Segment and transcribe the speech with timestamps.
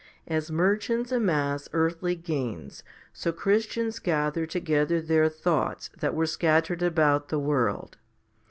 [0.27, 6.81] A s merchants amass earthly gains, so Christians gather together their thoughts that were scattered
[6.81, 7.97] about the world.